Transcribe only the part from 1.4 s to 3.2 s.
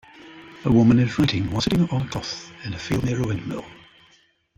while sitting on cloth in a field